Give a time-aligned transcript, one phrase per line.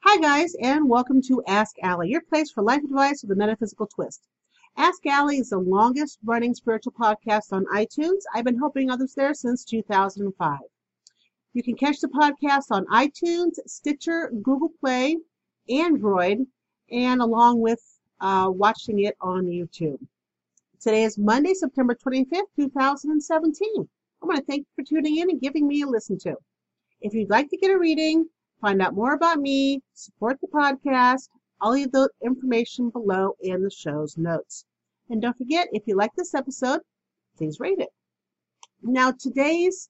[0.00, 3.86] Hi, guys, and welcome to Ask Allie, your place for life advice with a metaphysical
[3.86, 4.28] twist.
[4.76, 8.20] Ask Allie is the longest running spiritual podcast on iTunes.
[8.32, 10.58] I've been helping others there since 2005.
[11.54, 15.16] You can catch the podcast on iTunes, Stitcher, Google Play,
[15.68, 16.46] Android,
[16.90, 17.80] and along with
[18.20, 19.98] uh, watching it on YouTube.
[20.78, 23.88] Today is Monday, September 25th, 2017.
[24.22, 26.36] I want to thank you for tuning in and giving me a listen to.
[27.00, 28.28] If you'd like to get a reading,
[28.66, 31.28] find out more about me, support the podcast,
[31.60, 34.64] I'll leave the information below in the show's notes.
[35.08, 36.80] And don't forget, if you like this episode,
[37.38, 37.90] please rate it.
[38.82, 39.88] Now, today's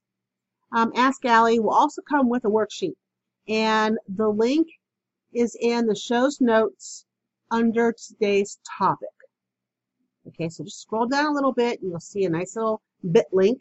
[0.73, 2.97] um, Ask Allie will also come with a worksheet,
[3.49, 4.69] and the link
[5.33, 7.07] is in the show's notes
[7.51, 9.09] under today's topic.
[10.29, 13.25] Okay, so just scroll down a little bit and you'll see a nice little bit
[13.33, 13.59] link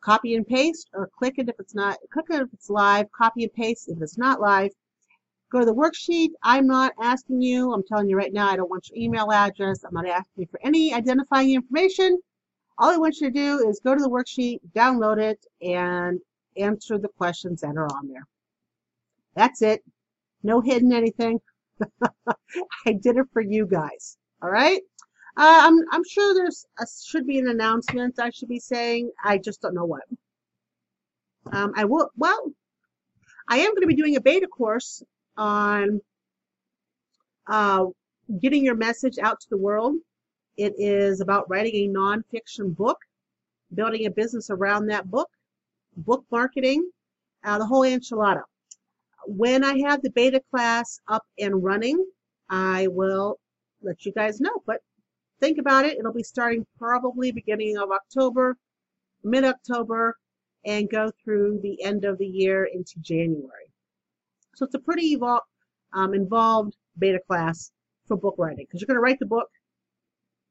[0.00, 3.44] copy and paste or click it if it's not click it if it's live copy
[3.44, 4.70] and paste if it's not live.
[5.50, 6.30] Go to the worksheet.
[6.42, 9.84] I'm not asking you i'm telling you right now i don't want your email address
[9.84, 12.18] i'm not asking you for any identifying information.
[12.78, 16.20] All i want you to do is go to the worksheet download it and
[16.56, 18.26] answer the questions that are on there.
[19.34, 19.82] That's it.
[20.42, 21.40] No hidden anything.
[22.86, 24.16] I did it for you guys.
[24.42, 24.82] All right
[25.38, 29.12] uh, I'm, I'm sure there's a, should be an announcement I should be saying.
[29.24, 30.02] I just don't know what.
[31.52, 32.52] Um, I will, well,
[33.48, 35.00] I am going to be doing a beta course
[35.36, 36.00] on
[37.46, 37.86] uh,
[38.40, 39.94] getting your message out to the world.
[40.56, 42.98] It is about writing a nonfiction book,
[43.72, 45.30] building a business around that book,
[45.96, 46.90] book marketing,
[47.44, 48.42] uh, the whole enchilada.
[49.26, 52.04] When I have the beta class up and running,
[52.50, 53.38] I will
[53.82, 54.62] let you guys know.
[54.66, 54.80] But
[55.40, 55.98] think about it.
[55.98, 58.56] It'll be starting probably beginning of October,
[59.24, 60.16] mid-October,
[60.64, 63.72] and go through the end of the year into January.
[64.54, 65.40] So it's a pretty evol-
[65.92, 67.70] um, involved beta class
[68.06, 69.48] for book writing because you're going to write the book,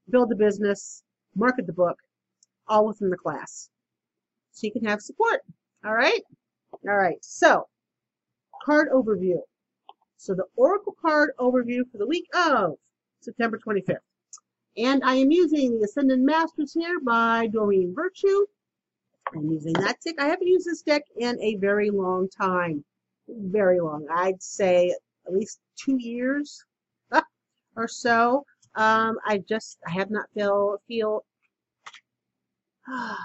[0.09, 1.03] build the business,
[1.35, 1.97] market the book,
[2.67, 3.69] all within the class.
[4.51, 5.41] So you can have support.
[5.85, 6.21] All right?
[6.87, 7.17] All right.
[7.21, 7.67] So,
[8.63, 9.39] card overview.
[10.17, 12.77] So the Oracle card overview for the week of
[13.21, 13.99] September 25th.
[14.77, 18.45] And I am using the Ascended Masters here by Doreen Virtue.
[19.35, 20.15] I'm using that deck.
[20.19, 22.85] I haven't used this deck in a very long time.
[23.27, 24.05] Very long.
[24.13, 24.95] I'd say
[25.25, 26.63] at least two years
[27.75, 28.45] or so.
[28.75, 31.25] Um, I just, I have not feel, feel,
[32.87, 33.15] I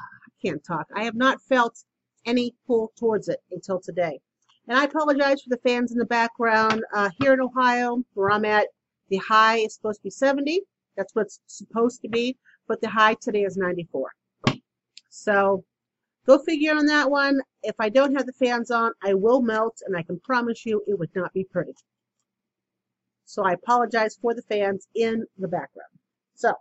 [0.42, 0.86] can't talk.
[0.96, 1.84] I have not felt
[2.24, 4.18] any pull towards it until today.
[4.68, 6.82] And I apologize for the fans in the background.
[6.94, 8.68] Uh, here in Ohio, where I'm at,
[9.10, 10.62] the high is supposed to be 70.
[10.96, 12.36] That's what's supposed to be,
[12.68, 14.10] but the high today is 94.
[15.08, 15.64] So
[16.26, 17.40] go figure on that one.
[17.62, 20.82] If I don't have the fans on, I will melt, and I can promise you
[20.86, 21.74] it would not be pretty.
[23.24, 25.88] So I apologize for the fans in the background.
[26.34, 26.52] So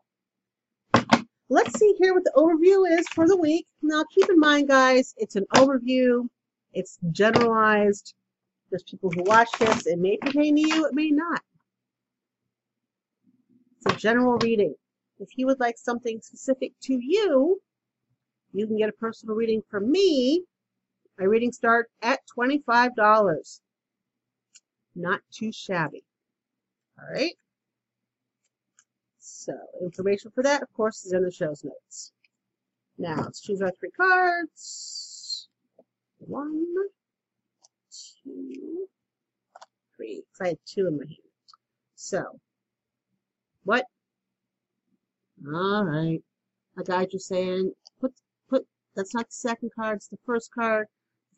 [1.49, 3.65] let's see here what the overview is for the week.
[3.81, 6.27] Now keep in mind, guys, it's an overview.
[6.73, 8.13] It's generalized.
[8.69, 9.85] There's people who watch this.
[9.85, 10.85] It may pertain to you.
[10.85, 11.41] It may not.
[13.85, 14.75] It's a general reading.
[15.19, 17.61] If you would like something specific to you,
[18.53, 20.43] you can get a personal reading from me.
[21.17, 23.61] My readings start at $25.
[24.95, 26.03] Not too shabby.
[26.99, 27.35] All right.
[29.19, 32.11] So, information for that, of course, is in the show's notes.
[32.97, 35.47] Now, let's choose our three cards.
[36.19, 36.65] One,
[38.23, 38.87] two,
[39.95, 40.23] three.
[40.41, 41.17] I had two in my hand.
[41.95, 42.39] So,
[43.63, 43.85] what?
[45.47, 46.21] All right.
[46.77, 48.13] A guide you saying, put,
[48.49, 50.87] put, that's not the second card, it's the first card.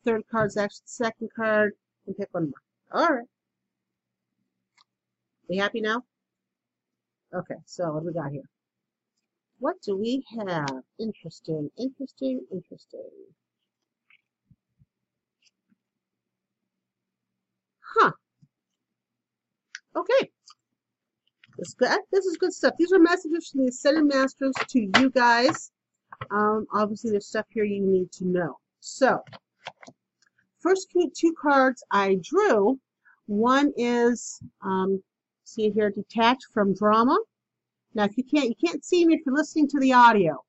[0.03, 1.73] The third card's actually the second card.
[2.05, 3.01] And pick one more.
[3.01, 3.27] All right.
[5.49, 6.03] We happy now?
[7.33, 8.49] Okay, so what do we got here?
[9.59, 10.83] What do we have?
[10.99, 13.09] Interesting, interesting, interesting.
[17.95, 18.11] Huh.
[19.95, 20.31] Okay.
[21.57, 21.99] This is good.
[22.11, 22.73] This is good stuff.
[22.79, 25.71] These are messages from the Ascended Masters to you guys.
[26.31, 28.57] Um, obviously, there's stuff here you need to know.
[28.79, 29.23] So,
[30.59, 32.79] first two cards I drew.
[33.27, 35.03] One is, um,
[35.43, 37.17] see here, detached from drama.
[37.93, 40.43] Now, if you can't, you can't see me if you're listening to the audio.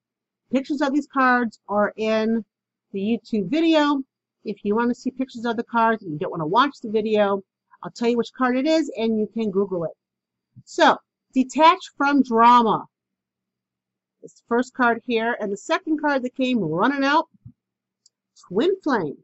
[0.52, 2.44] Pictures of these cards are in
[2.92, 4.02] the YouTube video.
[4.44, 6.76] If you want to see pictures of the cards and you don't want to watch
[6.82, 7.42] the video,
[7.82, 9.90] I'll tell you which card it is and you can Google it.
[10.64, 10.96] So,
[11.32, 12.86] detach from drama.
[14.22, 17.28] It's the first card here, and the second card that came running out,
[18.48, 19.18] Twin Flame.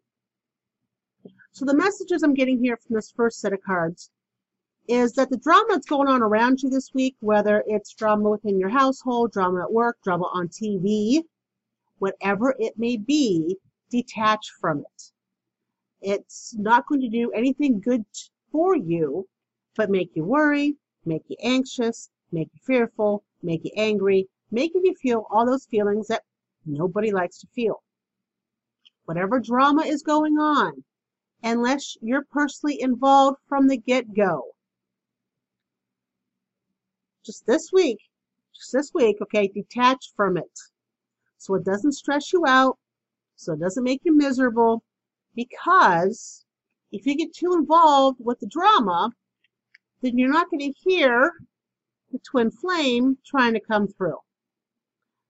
[1.52, 4.10] So the messages I'm getting here from this first set of cards
[4.88, 8.58] is that the drama that's going on around you this week, whether it's drama within
[8.58, 11.22] your household, drama at work, drama on TV,
[11.98, 13.56] whatever it may be,
[13.90, 15.12] detach from it.
[16.00, 18.04] It's not going to do anything good
[18.50, 19.28] for you,
[19.76, 24.94] but make you worry, make you anxious, make you fearful, make you angry, making you
[24.94, 26.22] feel all those feelings that
[26.66, 27.82] nobody likes to feel.
[29.04, 30.84] Whatever drama is going on,
[31.42, 34.42] unless you're personally involved from the get go.
[37.24, 37.98] Just this week,
[38.54, 40.58] just this week, okay, detach from it.
[41.38, 42.78] So it doesn't stress you out,
[43.36, 44.82] so it doesn't make you miserable,
[45.34, 46.44] because
[46.92, 49.10] if you get too involved with the drama,
[50.02, 51.32] then you're not going to hear
[52.10, 54.18] the twin flame trying to come through.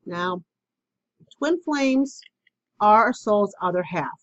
[0.07, 0.43] Now,
[1.39, 2.21] twin flames
[2.81, 4.21] are a soul's other half.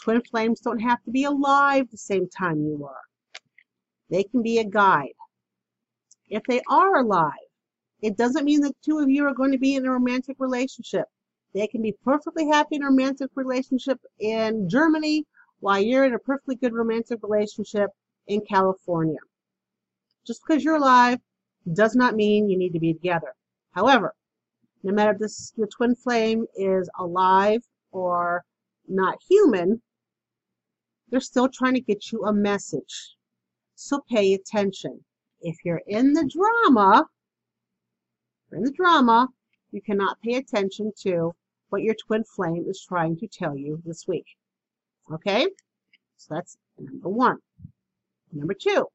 [0.00, 3.02] Twin flames don't have to be alive the same time you are.
[4.10, 5.14] They can be a guide.
[6.28, 7.32] If they are alive,
[8.00, 11.06] it doesn't mean the two of you are going to be in a romantic relationship.
[11.54, 15.24] They can be perfectly happy in a romantic relationship in Germany
[15.60, 17.90] while you're in a perfectly good romantic relationship
[18.26, 19.18] in California.
[20.26, 21.18] Just because you're alive
[21.72, 23.34] does not mean you need to be together.
[23.72, 24.14] However,
[24.82, 28.44] no matter if this your twin flame is alive or
[28.88, 29.80] not human,
[31.08, 33.16] they're still trying to get you a message.
[33.74, 35.04] So pay attention.
[35.40, 37.06] If you're in the drama,
[38.50, 39.28] you're in the drama,
[39.72, 41.32] you cannot pay attention to
[41.70, 44.26] what your twin flame is trying to tell you this week.
[45.10, 45.46] Okay?
[46.16, 47.38] So that's number one.
[48.32, 48.86] Number two,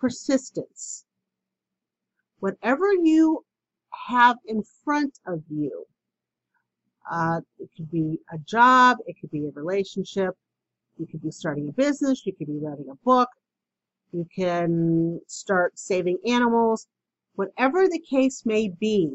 [0.00, 1.04] persistence.
[2.38, 3.44] Whatever you
[4.08, 5.86] have in front of you,
[7.10, 10.34] uh, it could be a job, it could be a relationship,
[10.96, 13.28] you could be starting a business, you could be writing a book,
[14.12, 16.86] you can start saving animals,
[17.34, 19.14] whatever the case may be,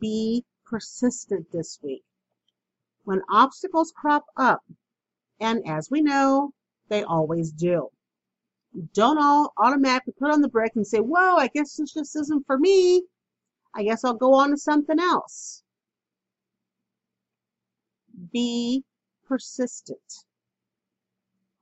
[0.00, 2.04] be persistent this week.
[3.04, 4.62] When obstacles crop up,
[5.40, 6.52] and as we know,
[6.88, 7.90] they always do,
[8.92, 12.46] don't all automatically put on the brake and say, whoa, I guess this just isn't
[12.46, 13.02] for me.
[13.74, 15.62] I guess I'll go on to something else.
[18.32, 18.84] Be
[19.26, 20.24] persistent.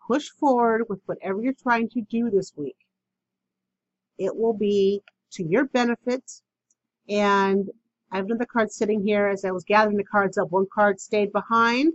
[0.07, 2.77] Push forward with whatever you're trying to do this week.
[4.19, 6.43] It will be to your benefit
[7.09, 7.71] and
[8.11, 10.51] I have another card sitting here as I was gathering the cards up.
[10.51, 11.95] One card stayed behind,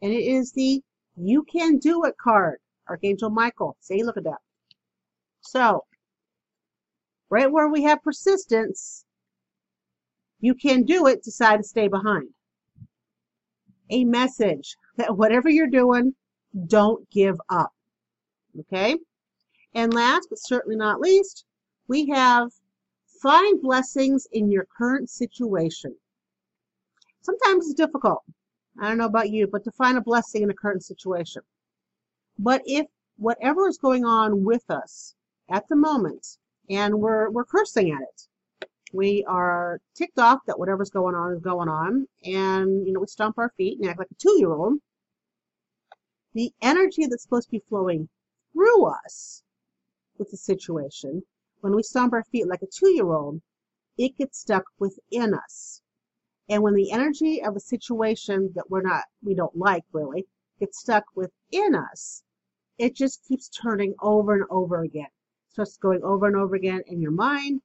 [0.00, 0.82] and it is the
[1.16, 2.58] You Can Do It card.
[2.88, 3.76] Archangel Michael.
[3.80, 4.40] See, look at that.
[5.40, 5.84] So,
[7.30, 9.04] right where we have persistence,
[10.40, 12.28] you can do it, decide to stay behind.
[13.90, 16.14] A message that whatever you're doing,
[16.66, 17.72] don't give up.
[18.60, 18.96] Okay?
[19.74, 21.44] And last but certainly not least,
[21.88, 22.50] we have
[23.24, 25.96] Find blessings in your current situation.
[27.22, 28.22] Sometimes it's difficult.
[28.78, 31.40] I don't know about you, but to find a blessing in a current situation.
[32.38, 32.86] But if
[33.16, 35.14] whatever is going on with us
[35.48, 36.38] at the moment,
[36.68, 41.40] and we're, we're cursing at it, we are ticked off that whatever's going on is
[41.40, 44.78] going on, and you know we stomp our feet and act like a two-year-old.
[46.32, 48.08] The energy that's supposed to be flowing
[48.52, 49.42] through us
[50.18, 51.22] with the situation
[51.64, 53.40] when we stomp our feet like a two-year-old,
[53.96, 55.80] it gets stuck within us.
[56.46, 60.26] And when the energy of a situation that we're not, we don't like really,
[60.60, 62.22] gets stuck within us,
[62.78, 65.06] it just keeps turning over and over again.
[65.06, 67.60] It starts going over and over again in your mind,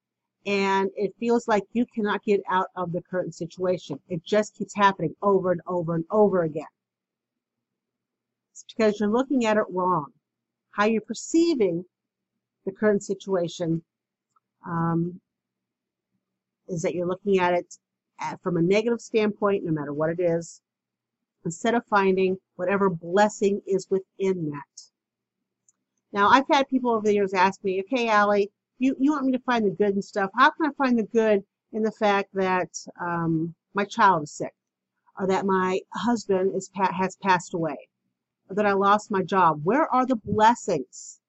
[0.46, 4.00] and it feels like you cannot get out of the current situation.
[4.08, 6.68] It just keeps happening over and over and over again.
[8.52, 10.08] It's because you're looking at it wrong.
[10.72, 11.84] How you're perceiving
[12.66, 13.84] the current situation
[14.66, 15.20] um,
[16.68, 17.76] is that you're looking at it
[18.20, 20.62] at, from a negative standpoint, no matter what it is,
[21.46, 24.82] instead of finding whatever blessing is within that.
[26.12, 29.32] Now, I've had people over the years ask me, okay, Allie, you, you want me
[29.34, 30.32] to find the good and stuff.
[30.36, 34.54] How can I find the good in the fact that um, my child is sick,
[35.20, 37.90] or that my husband is has passed away,
[38.50, 39.62] or that I lost my job?
[39.64, 41.20] Where are the blessings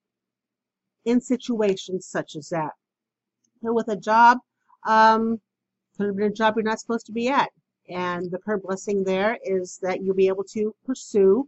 [1.05, 2.73] in situations such as that?
[3.63, 4.39] with a job,
[4.87, 5.39] um,
[5.97, 7.51] could have been a job you're not supposed to be at.
[7.91, 11.47] And the current blessing there is that you'll be able to pursue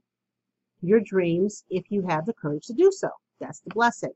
[0.82, 3.08] your dreams if you have the courage to do so.
[3.42, 4.12] That's the blessing.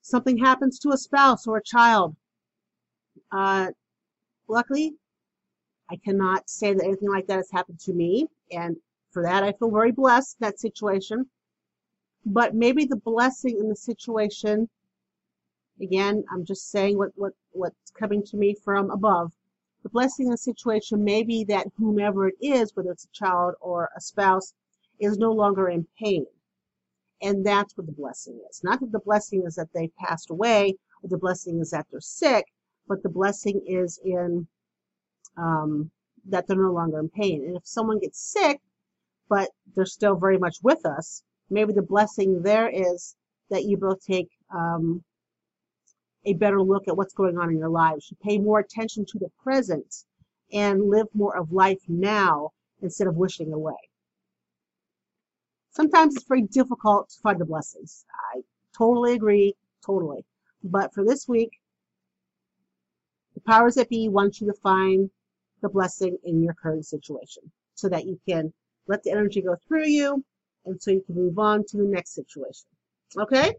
[0.00, 2.14] Something happens to a spouse or a child.
[3.32, 3.72] Uh,
[4.48, 4.94] luckily,
[5.90, 8.76] I cannot say that anything like that has happened to me, and
[9.10, 11.28] for that I feel very blessed in that situation.
[12.24, 14.68] But maybe the blessing in the situation,
[15.80, 19.32] again, I'm just saying what, what what's coming to me from above.
[19.82, 23.54] The blessing in the situation may be that whomever it is, whether it's a child
[23.60, 24.54] or a spouse,
[25.00, 26.26] is no longer in pain.
[27.24, 28.60] And that's what the blessing is.
[28.62, 32.00] Not that the blessing is that they passed away, or the blessing is that they're
[32.00, 32.44] sick,
[32.86, 34.46] but the blessing is in
[35.38, 35.90] um,
[36.26, 37.42] that they're no longer in pain.
[37.46, 38.60] And if someone gets sick,
[39.28, 43.16] but they're still very much with us, maybe the blessing there is
[43.48, 45.02] that you both take um,
[46.26, 48.10] a better look at what's going on in your lives.
[48.10, 50.04] You pay more attention to the present
[50.52, 52.50] and live more of life now
[52.82, 53.74] instead of wishing away.
[55.74, 58.04] Sometimes it's very difficult to find the blessings.
[58.32, 58.42] I
[58.76, 59.54] totally agree,
[59.84, 60.24] totally.
[60.62, 61.50] But for this week,
[63.34, 65.10] the powers that be want you to find
[65.62, 68.52] the blessing in your current situation so that you can
[68.86, 70.24] let the energy go through you
[70.64, 72.68] and so you can move on to the next situation.
[73.18, 73.52] Okay?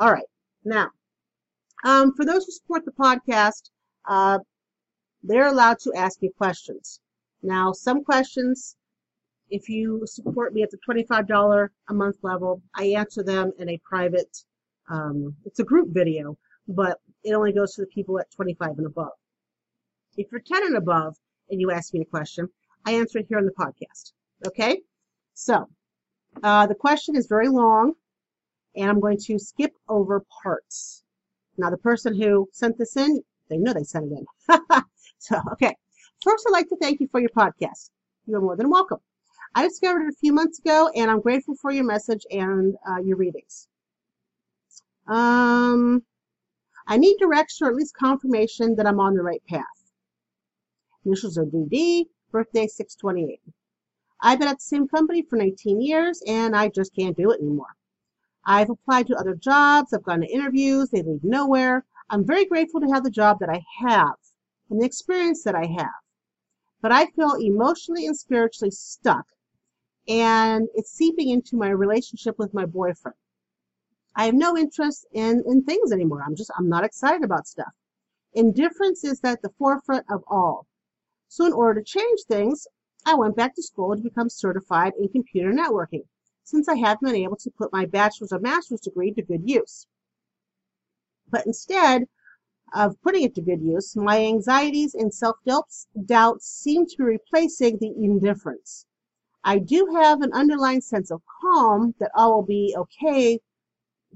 [0.00, 0.26] All right.
[0.64, 0.90] Now,
[1.84, 3.70] um, for those who support the podcast,
[4.08, 4.40] uh,
[5.22, 7.00] they're allowed to ask me questions.
[7.42, 8.76] Now, some questions,
[9.50, 13.80] if you support me at the $25 a month level, I answer them in a
[13.84, 14.36] private,
[14.90, 16.36] um, it's a group video,
[16.68, 19.12] but it only goes to the people at 25 and above.
[20.16, 21.16] If you're 10 and above
[21.50, 22.48] and you ask me a question,
[22.84, 24.12] I answer it here on the podcast.
[24.46, 24.80] Okay?
[25.34, 25.68] So,
[26.42, 27.94] uh, the question is very long,
[28.74, 31.04] and I'm going to skip over parts.
[31.56, 34.60] Now, the person who sent this in, they know they sent it in.
[35.18, 35.74] so, okay.
[36.22, 37.90] First, I'd like to thank you for your podcast.
[38.26, 38.98] You're more than welcome.
[39.56, 42.98] I discovered it a few months ago, and I'm grateful for your message and uh,
[42.98, 43.68] your readings.
[45.06, 46.02] Um,
[46.86, 49.64] I need direction or at least confirmation that I'm on the right path.
[51.06, 53.40] Initials are DD, birthday 628.
[54.20, 57.40] I've been at the same company for 19 years, and I just can't do it
[57.40, 57.76] anymore.
[58.44, 61.86] I've applied to other jobs, I've gone to interviews, they lead nowhere.
[62.10, 64.16] I'm very grateful to have the job that I have
[64.68, 66.02] and the experience that I have.
[66.82, 69.24] But I feel emotionally and spiritually stuck,
[70.08, 73.16] and it's seeping into my relationship with my boyfriend.
[74.14, 76.22] I have no interest in, in things anymore.
[76.26, 77.72] I'm just, I'm not excited about stuff.
[78.32, 80.66] Indifference is at the forefront of all.
[81.28, 82.66] So in order to change things,
[83.04, 86.04] I went back to school to become certified in computer networking
[86.44, 89.86] since I haven't been able to put my bachelor's or master's degree to good use.
[91.28, 92.04] But instead
[92.74, 95.88] of putting it to good use, my anxieties and self-doubts
[96.40, 98.86] seem to be replacing the indifference.
[99.48, 103.38] I do have an underlying sense of calm that all will be okay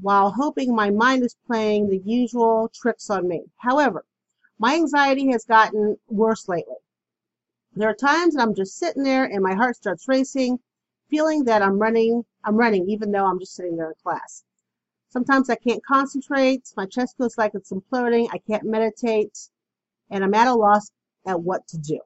[0.02, 3.44] while hoping my mind is playing the usual tricks on me.
[3.58, 4.04] However,
[4.58, 6.74] my anxiety has gotten worse lately.
[7.74, 10.58] There are times that I'm just sitting there and my heart starts racing
[11.08, 14.42] feeling that I'm running, I'm running even though I'm just sitting there in class.
[15.10, 19.48] Sometimes I can't concentrate, my chest feels like it's imploding, I can't meditate,
[20.10, 20.90] and I'm at a loss
[21.24, 22.00] at what to do.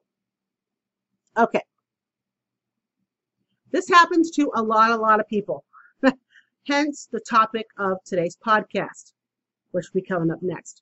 [1.35, 1.63] Okay.
[3.75, 5.65] This happens to a lot, a lot of people.
[6.65, 9.11] Hence the topic of today's podcast,
[9.71, 10.81] which will be coming up next.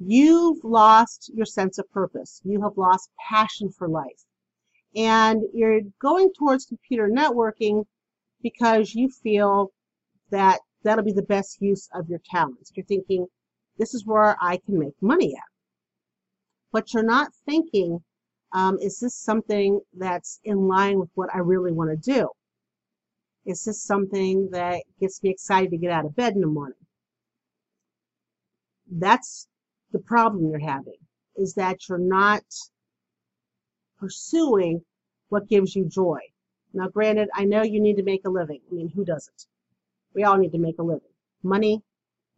[0.00, 2.40] You've lost your sense of purpose.
[2.42, 4.24] You have lost passion for life
[4.96, 7.84] and you're going towards computer networking
[8.42, 9.70] because you feel
[10.30, 12.72] that that'll be the best use of your talents.
[12.74, 13.28] You're thinking,
[13.78, 15.52] this is where I can make money at.
[16.72, 18.02] But you're not thinking,
[18.54, 22.28] um, is this something that's in line with what I really want to do?
[23.44, 26.78] Is this something that gets me excited to get out of bed in the morning?
[28.90, 29.48] That's
[29.90, 30.98] the problem you're having,
[31.36, 32.44] is that you're not
[33.98, 34.82] pursuing
[35.30, 36.20] what gives you joy.
[36.72, 38.60] Now, granted, I know you need to make a living.
[38.70, 39.46] I mean, who doesn't?
[40.14, 41.10] We all need to make a living.
[41.42, 41.82] Money,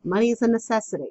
[0.02, 1.10] money is a necessity.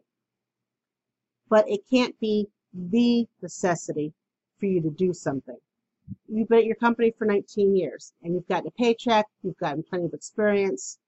[1.47, 4.13] But it can't be the necessity
[4.59, 5.57] for you to do something.
[6.27, 9.83] You've been at your company for 19 years and you've gotten a paycheck, you've gotten
[9.83, 10.99] plenty of experience,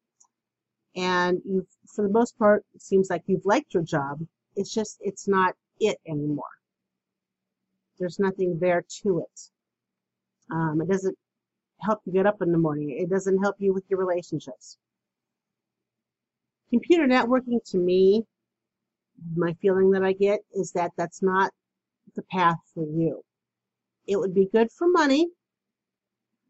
[0.95, 4.19] and you've, for the most part, it seems like you've liked your job.
[4.55, 6.45] It's just, it's not it anymore.
[7.99, 9.39] There's nothing there to it.
[10.51, 11.17] Um, it doesn't
[11.81, 12.97] help you get up in the morning.
[12.99, 14.77] It doesn't help you with your relationships.
[16.69, 18.23] Computer networking to me,
[19.35, 21.51] my feeling that I get is that that's not
[22.15, 23.23] the path for you.
[24.07, 25.27] It would be good for money,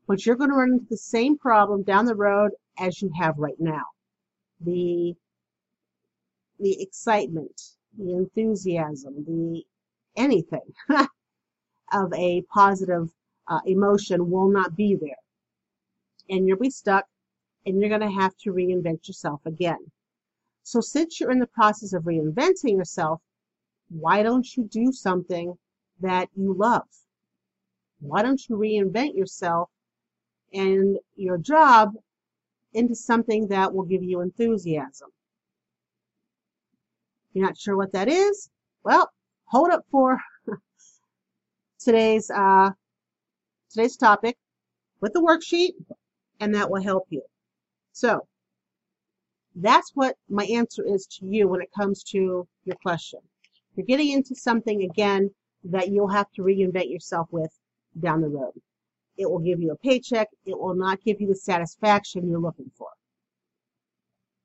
[0.08, 3.38] but you're going to run into the same problem down the road as you have
[3.38, 3.86] right now.
[4.62, 5.16] The
[6.60, 7.62] the excitement,
[7.98, 9.64] the enthusiasm, the
[10.16, 10.74] anything.
[11.94, 13.10] of a positive
[13.48, 15.22] uh, emotion will not be there.
[16.30, 17.06] And you'll be stuck
[17.66, 19.92] and you're going to have to reinvent yourself again.
[20.64, 23.22] So since you're in the process of reinventing yourself,
[23.90, 25.58] why don't you do something
[26.02, 26.88] that you love?
[28.00, 29.70] Why don't you reinvent yourself
[30.54, 31.94] and your job
[32.74, 35.10] into something that will give you enthusiasm?
[37.34, 38.50] You're not sure what that is?
[38.84, 39.12] Well,
[39.46, 40.20] hold up for
[41.80, 42.72] today's uh,
[43.70, 44.38] today's topic
[45.01, 45.74] with the worksheet,
[46.39, 47.24] and that will help you.
[47.94, 48.27] So
[49.56, 53.20] that's what my answer is to you when it comes to your question.
[53.75, 55.32] You're getting into something again
[55.63, 57.51] that you'll have to reinvent yourself with
[58.00, 58.54] down the road.
[59.18, 60.27] It will give you a paycheck.
[60.46, 62.89] It will not give you the satisfaction you're looking for.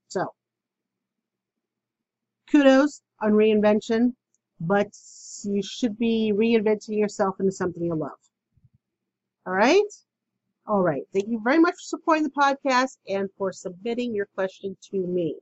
[0.09, 0.27] So,
[2.51, 4.15] kudos on reinvention,
[4.61, 4.89] but
[5.45, 8.11] you should be reinventing yourself into something you love.
[9.47, 9.83] All right?
[10.67, 11.03] All right.
[11.13, 15.37] Thank you very much for supporting the podcast and for submitting your question to me.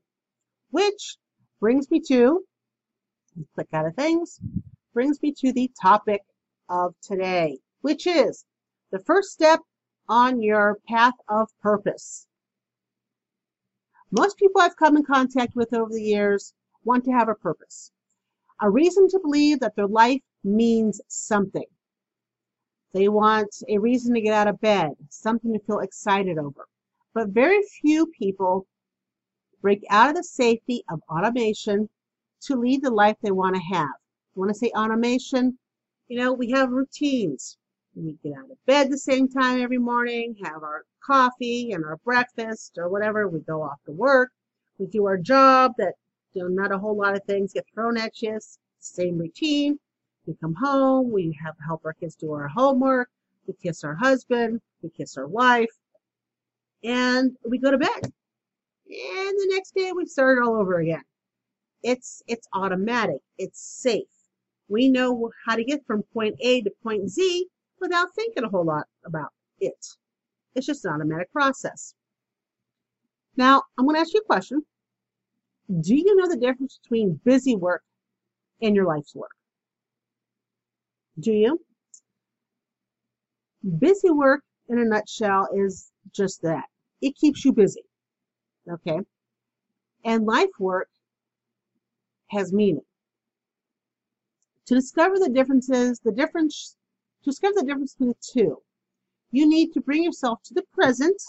[0.71, 1.17] Which
[1.61, 2.45] brings me to,
[3.55, 4.40] click out of things,
[4.95, 6.23] brings me to the topic
[6.69, 8.44] of today, which is
[8.90, 9.60] the first step
[10.08, 12.26] on your path of purpose.
[14.10, 16.52] Most people I've come in contact with over the years
[16.84, 17.92] want to have a purpose,
[18.60, 21.66] a reason to believe that their life means something.
[22.92, 26.66] They want a reason to get out of bed, something to feel excited over.
[27.14, 28.66] But very few people
[29.62, 31.88] break out of the safety of automation
[32.42, 33.94] to lead the life they want to have.
[34.34, 35.58] When I say automation,
[36.08, 37.58] you know, we have routines.
[37.94, 41.97] We get out of bed the same time every morning, have our coffee and our
[41.99, 43.28] breakfast or whatever.
[43.28, 44.30] We go off to work.
[44.78, 45.94] We do our job that
[46.32, 48.38] you know, not a whole lot of things get thrown at you.
[48.78, 49.78] Same routine.
[50.26, 53.11] We come home, we have help our kids do our homework,
[53.47, 55.75] we kiss our husband, we kiss our wife,
[56.85, 58.04] and we go to bed.
[58.04, 58.12] And
[58.87, 61.02] the next day we start all over again.
[61.82, 63.21] It's it's automatic.
[63.38, 64.06] It's safe.
[64.69, 67.49] We know how to get from point A to point Z
[67.80, 69.86] without thinking a whole lot about it.
[70.54, 71.95] It's just an automatic process.
[73.36, 74.62] Now, I'm going to ask you a question.
[75.80, 77.82] Do you know the difference between busy work
[78.60, 79.30] and your life's work?
[81.19, 81.60] Do you?
[83.78, 86.64] Busy work, in a nutshell, is just that.
[87.00, 87.82] It keeps you busy.
[88.71, 88.99] Okay?
[90.04, 90.88] And life work
[92.30, 92.84] has meaning.
[94.66, 96.76] To discover the differences, the difference,
[97.23, 98.63] to discover the difference between the two,
[99.30, 101.21] you need to bring yourself to the present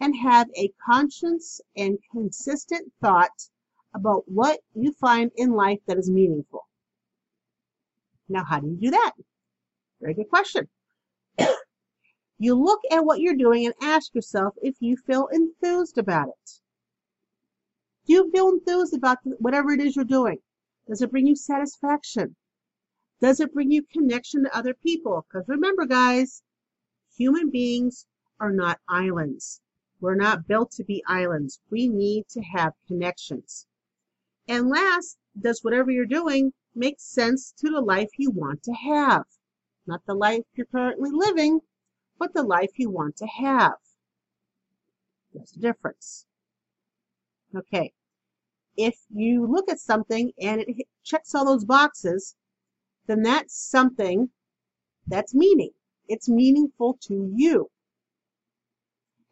[0.00, 3.48] and have a conscious and consistent thought
[3.94, 6.66] about what you find in life that is meaningful.
[8.28, 9.12] Now, how do you do that?
[10.00, 10.68] Very good question.
[12.38, 16.50] you look at what you're doing and ask yourself if you feel enthused about it.
[18.06, 20.38] Do you feel enthused about whatever it is you're doing?
[20.86, 22.36] Does it bring you satisfaction?
[23.20, 25.26] Does it bring you connection to other people?
[25.28, 26.42] Because remember, guys,
[27.14, 28.06] human beings
[28.38, 29.60] are not islands.
[30.00, 31.60] We're not built to be islands.
[31.70, 33.66] We need to have connections.
[34.48, 39.24] And last, does whatever you're doing make sense to the life you want to have?
[39.86, 41.60] Not the life you're currently living,
[42.18, 43.76] but the life you want to have.
[45.34, 46.26] There's a difference.
[47.54, 47.92] Okay.
[48.76, 52.34] If you look at something and it checks all those boxes,
[53.10, 54.30] then that's something
[55.06, 55.72] that's meaning.
[56.08, 57.68] It's meaningful to you.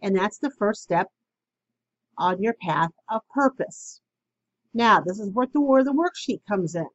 [0.03, 1.09] And that's the first step
[2.17, 4.01] on your path of purpose.
[4.75, 6.89] Now, this is where the, where the worksheet comes in.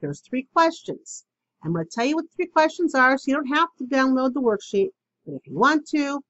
[0.00, 1.24] There's three questions.
[1.62, 3.84] I'm going to tell you what the three questions are so you don't have to
[3.84, 4.90] download the worksheet.
[5.24, 6.20] But if you want to,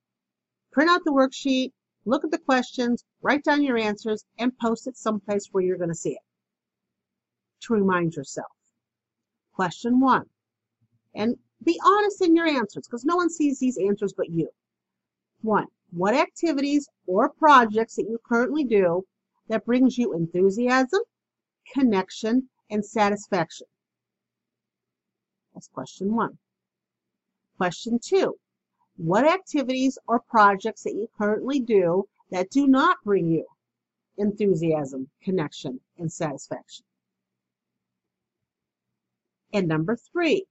[0.72, 1.72] print out the worksheet,
[2.04, 5.90] look at the questions, write down your answers, and post it someplace where you're going
[5.90, 6.22] to see it
[7.62, 8.50] to remind yourself.
[9.60, 10.24] Question one.
[11.14, 14.48] And be honest in your answers because no one sees these answers but you.
[15.42, 19.04] One, what activities or projects that you currently do
[19.48, 21.02] that brings you enthusiasm,
[21.74, 23.66] connection, and satisfaction?
[25.52, 26.38] That's question one.
[27.58, 28.36] Question two,
[28.96, 33.44] what activities or projects that you currently do that do not bring you
[34.16, 36.86] enthusiasm, connection, and satisfaction?
[39.52, 40.44] And number three,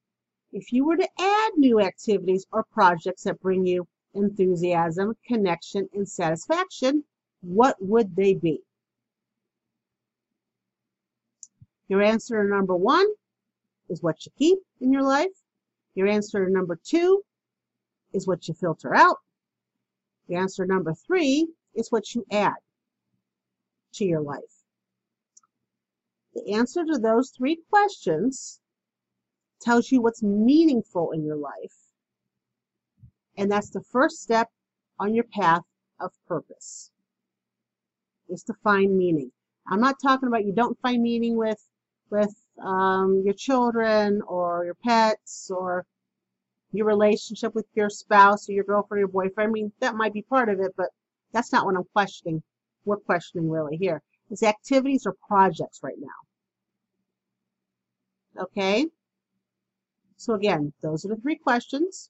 [0.52, 6.08] if you were to add new activities or projects that bring you enthusiasm, connection, and
[6.08, 7.04] satisfaction,
[7.42, 8.62] what would they be?
[11.88, 13.08] Your answer number one
[13.90, 15.28] is what you keep in your life.
[15.96, 17.24] Your answer number two
[18.14, 19.18] is what you filter out.
[20.28, 22.58] Your answer number three is what you add
[23.94, 24.64] to your life.
[26.34, 28.59] The answer to those three questions
[29.60, 31.76] tells you what's meaningful in your life.
[33.38, 34.50] And that's the first step
[35.00, 35.64] on your path
[36.00, 36.92] of purpose
[38.30, 39.32] is to find meaning.
[39.68, 41.64] I'm not talking about you don't find meaning with
[42.10, 45.86] with um, your children or your pets or
[46.72, 49.50] your relationship with your spouse or your girlfriend or your boyfriend.
[49.50, 50.90] I mean, that might be part of it, but
[51.32, 52.42] that's not what I'm questioning.
[52.86, 54.02] We're questioning really here.
[54.32, 56.20] Is activities or projects right now.
[58.44, 58.88] Okay?
[60.20, 62.10] So again, those are the three questions.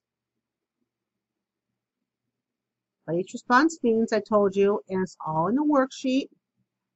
[3.06, 6.30] What each response means, I told you, and it's all in the worksheet.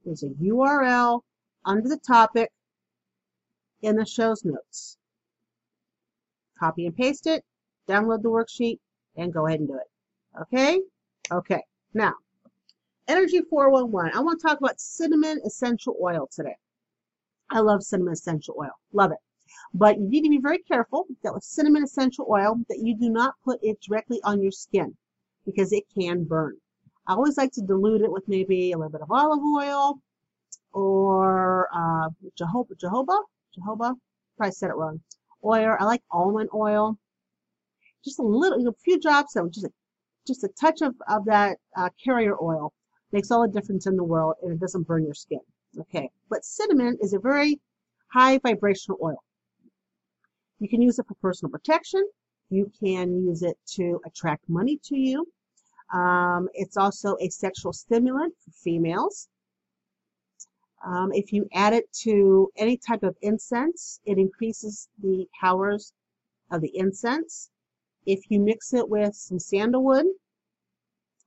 [0.04, 1.22] There's a URL
[1.66, 2.52] under the topic
[3.84, 4.98] in the show's notes.
[6.60, 7.46] Copy and paste it,
[7.88, 8.80] download the worksheet,
[9.16, 10.42] and go ahead and do it.
[10.42, 10.82] Okay?
[11.32, 11.62] Okay.
[11.94, 12.16] Now,
[13.08, 14.18] Energy 411.
[14.18, 16.58] I want to talk about cinnamon essential oil today.
[17.52, 18.74] I love cinnamon essential oil.
[18.94, 19.20] Love it.
[19.74, 23.10] But you need to be very careful that with cinnamon essential oil that you do
[23.10, 24.96] not put it directly on your skin
[25.46, 26.58] because it can burn.
[27.08, 30.00] I always like to dilute it with maybe a little bit of olive oil
[30.74, 33.20] or uh, Jehovah, Jehovah,
[33.58, 33.96] jojoba.
[34.38, 35.02] Probably said it wrong.
[35.44, 35.76] Oil.
[35.80, 36.98] I like almond oil.
[38.04, 39.72] Just a little, a few drops of just a,
[40.26, 42.74] just a touch of, of that uh, carrier oil
[43.12, 45.40] makes all the difference in the world, and it doesn't burn your skin.
[45.80, 47.60] Okay, but cinnamon is a very
[48.12, 49.24] high vibrational oil.
[50.64, 52.08] You can use it for personal protection.
[52.50, 55.28] You can use it to attract money to you.
[55.94, 59.28] Um, it's also a sexual stimulant for females.
[60.86, 65.92] Um, if you add it to any type of incense, it increases the powers
[66.50, 67.50] of the incense.
[68.06, 70.06] If you mix it with some sandalwood,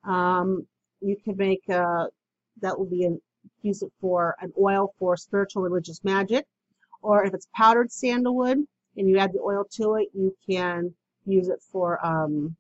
[0.05, 0.67] um,
[1.03, 2.07] you can make a, uh,
[2.63, 3.21] that will be an,
[3.61, 6.47] use it for an oil for spiritual religious magic.
[7.03, 8.67] Or if it's powdered sandalwood
[8.97, 12.57] and you add the oil to it, you can use it for um,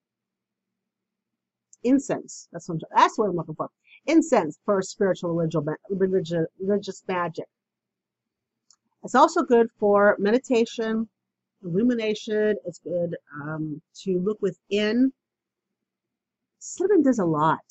[1.84, 2.48] incense.
[2.52, 3.70] That's what, I'm, that's what I'm looking for.
[4.06, 7.46] Incense for spiritual religious, religious magic.
[9.04, 11.08] It's also good for meditation,
[11.62, 12.56] illumination.
[12.64, 15.12] It's good um, to look within.
[16.58, 17.64] Cinnamon does a lot.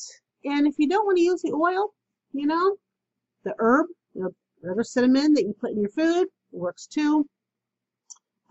[0.46, 1.94] And if you don't want to use the oil,
[2.32, 2.78] you know,
[3.44, 7.28] the herb, you know, other cinnamon that you put in your food works too.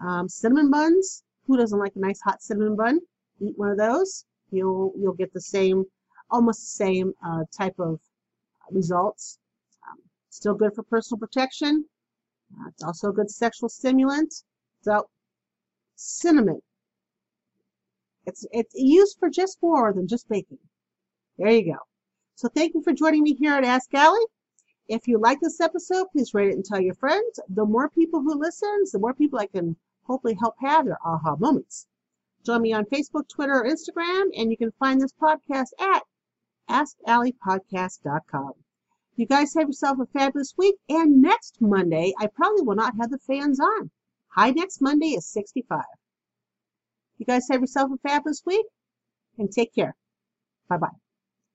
[0.01, 1.23] Um, cinnamon buns.
[1.47, 3.01] Who doesn't like a nice hot cinnamon bun?
[3.41, 5.85] Eat one of those you'll you'll get the same,
[6.31, 8.01] almost the same uh, type of
[8.71, 9.39] results.
[9.89, 9.99] Um,
[10.31, 11.85] still good for personal protection.
[12.55, 14.33] Uh, it's also a good sexual stimulant.
[14.83, 15.09] So,
[15.97, 16.61] cinnamon.
[18.27, 20.59] It's it's used for just more than just baking.
[21.37, 21.79] There you go.
[22.37, 24.27] So thank you for joining me here at Ask Allie.
[24.89, 27.41] If you like this episode, please rate it and tell your friends.
[27.49, 31.37] The more people who listen, the more people I can hopefully help have their aha
[31.37, 31.87] moments.
[32.45, 36.03] Join me on Facebook, Twitter, or Instagram, and you can find this podcast at
[36.69, 38.53] AskAlliePodcast.com.
[39.17, 43.11] You guys have yourself a fabulous week, and next Monday, I probably will not have
[43.11, 43.91] the fans on.
[44.29, 45.85] High next Monday is 65.
[47.19, 48.67] You guys have yourself a fabulous week,
[49.39, 49.97] and take care.
[50.69, 51.04] Bye bye.